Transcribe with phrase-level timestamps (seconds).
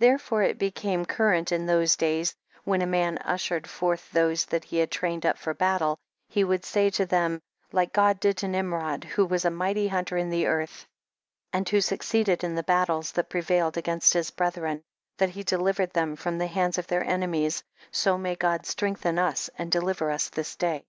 [0.00, 2.34] Therefore it became current in those days,
[2.64, 5.98] when a man ushered forth those that he liad trained up for battle,
[6.28, 7.40] he would say to them,
[7.72, 10.86] like God did to Nimrod, who was a mighty hunter in the earth,
[11.54, 14.82] and who succeeded in the battles that prevail ed against his brethren,
[15.16, 19.18] that he de livered them from the hands of their enemies, so may God strengthen
[19.18, 20.84] us and deliver us this day.